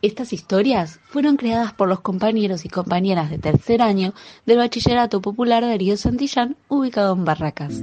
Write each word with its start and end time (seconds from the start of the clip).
Estas 0.00 0.32
historias 0.32 1.00
fueron 1.08 1.36
creadas 1.36 1.72
por 1.72 1.88
los 1.88 1.98
compañeros 2.00 2.64
y 2.64 2.68
compañeras 2.68 3.30
de 3.30 3.38
tercer 3.38 3.82
año 3.82 4.14
del 4.46 4.58
Bachillerato 4.58 5.20
Popular 5.20 5.64
Darío 5.64 5.96
Santillán, 5.96 6.56
ubicado 6.68 7.14
en 7.14 7.24
Barracas. 7.24 7.82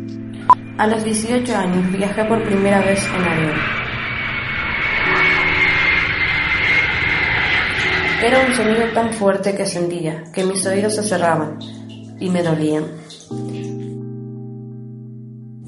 A 0.78 0.88
los 0.88 1.04
18 1.04 1.54
años 1.54 1.92
viajé 1.92 2.24
por 2.24 2.42
primera 2.44 2.80
vez 2.80 3.06
en 3.06 3.22
avión. 3.22 3.54
Era 8.24 8.46
un 8.48 8.54
sonido 8.54 8.94
tan 8.94 9.12
fuerte 9.12 9.54
que 9.54 9.66
sentía 9.66 10.24
que 10.34 10.46
mis 10.46 10.66
oídos 10.66 10.96
se 10.96 11.04
cerraban 11.04 11.60
y 12.18 12.30
me 12.30 12.42
dolían. 12.42 12.86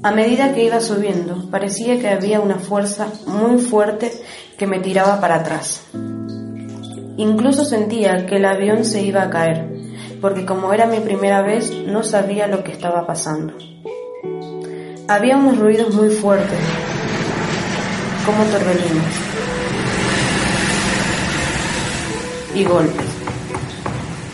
A 0.00 0.12
medida 0.12 0.54
que 0.54 0.64
iba 0.64 0.80
subiendo, 0.80 1.50
parecía 1.50 1.98
que 1.98 2.08
había 2.08 2.38
una 2.38 2.60
fuerza 2.60 3.08
muy 3.26 3.60
fuerte 3.60 4.12
que 4.56 4.68
me 4.68 4.78
tiraba 4.78 5.20
para 5.20 5.36
atrás. 5.36 5.82
Incluso 7.16 7.64
sentía 7.64 8.24
que 8.24 8.36
el 8.36 8.44
avión 8.44 8.84
se 8.84 9.02
iba 9.02 9.22
a 9.22 9.30
caer, 9.30 9.66
porque 10.20 10.46
como 10.46 10.72
era 10.72 10.86
mi 10.86 11.00
primera 11.00 11.42
vez 11.42 11.72
no 11.84 12.04
sabía 12.04 12.46
lo 12.46 12.62
que 12.62 12.70
estaba 12.70 13.08
pasando. 13.08 13.54
Había 15.08 15.36
unos 15.36 15.58
ruidos 15.58 15.92
muy 15.92 16.10
fuertes, 16.10 16.60
como 18.24 18.44
torbellinos, 18.44 19.04
y 22.54 22.62
golpes. 22.62 23.06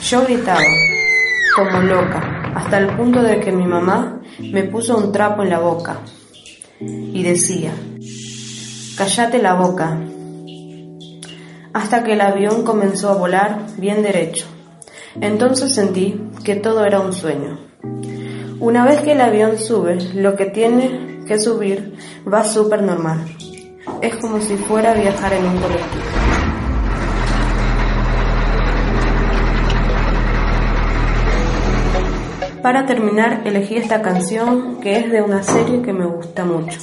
Yo 0.02 0.24
gritaba, 0.24 0.60
como 1.56 1.78
loca, 1.80 2.43
hasta 2.54 2.78
el 2.78 2.96
punto 2.96 3.22
de 3.22 3.40
que 3.40 3.52
mi 3.52 3.66
mamá 3.66 4.20
me 4.38 4.64
puso 4.64 4.96
un 4.96 5.12
trapo 5.12 5.42
en 5.42 5.50
la 5.50 5.58
boca 5.58 5.98
y 6.80 7.22
decía, 7.22 7.72
cállate 8.96 9.40
la 9.40 9.54
boca, 9.54 9.98
hasta 11.72 12.04
que 12.04 12.12
el 12.12 12.20
avión 12.20 12.64
comenzó 12.64 13.10
a 13.10 13.16
volar 13.16 13.66
bien 13.76 14.02
derecho. 14.02 14.46
Entonces 15.20 15.74
sentí 15.74 16.20
que 16.44 16.56
todo 16.56 16.84
era 16.84 17.00
un 17.00 17.12
sueño. 17.12 17.58
Una 18.60 18.84
vez 18.84 19.00
que 19.00 19.12
el 19.12 19.20
avión 19.20 19.58
sube, 19.58 19.98
lo 20.14 20.36
que 20.36 20.46
tiene 20.46 21.24
que 21.26 21.38
subir 21.38 21.96
va 22.32 22.44
súper 22.44 22.82
normal. 22.82 23.18
Es 24.00 24.16
como 24.16 24.40
si 24.40 24.56
fuera 24.56 24.92
a 24.92 24.94
viajar 24.94 25.32
en 25.32 25.44
un 25.44 25.56
colectivo. 25.58 26.13
Para 32.64 32.86
terminar, 32.86 33.42
elegí 33.44 33.76
esta 33.76 34.00
canción 34.00 34.80
que 34.80 34.96
es 34.96 35.12
de 35.12 35.20
una 35.20 35.42
serie 35.42 35.82
que 35.82 35.92
me 35.92 36.06
gusta 36.06 36.46
mucho. 36.46 36.80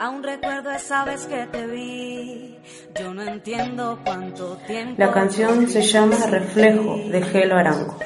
Aún 0.00 0.24
recuerdo 0.24 0.72
esa 0.72 1.04
vez 1.04 1.24
que 1.26 1.46
te 1.46 1.64
vi. 1.68 2.58
Yo 2.98 3.14
no 3.14 3.22
entiendo 3.22 4.00
cuánto 4.04 4.56
tiempo. 4.66 4.96
La 4.98 5.12
canción 5.12 5.68
se 5.68 5.82
llama 5.82 6.16
Reflejo 6.26 6.96
de 6.96 7.22
Gelo 7.22 7.58
Arango. 7.58 7.96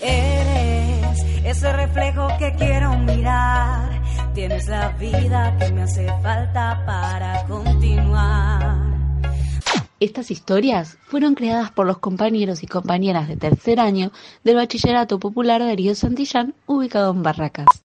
Eres 0.00 1.24
ese 1.44 1.72
reflejo 1.72 2.26
que 2.40 2.52
quiero 2.56 2.98
mirar. 2.98 4.02
Tienes 4.34 4.66
la 4.66 4.88
vida 4.88 5.56
que 5.60 5.70
me 5.70 5.82
hace 5.82 6.08
falta 6.24 6.82
para 6.84 7.44
continuar. 7.44 7.71
Estas 10.02 10.32
historias 10.32 10.98
fueron 11.06 11.36
creadas 11.36 11.70
por 11.70 11.86
los 11.86 11.98
compañeros 11.98 12.64
y 12.64 12.66
compañeras 12.66 13.28
de 13.28 13.36
tercer 13.36 13.78
año 13.78 14.10
del 14.42 14.56
Bachillerato 14.56 15.20
Popular 15.20 15.60
Darío 15.60 15.94
Santillán, 15.94 16.56
ubicado 16.66 17.12
en 17.12 17.22
Barracas. 17.22 17.80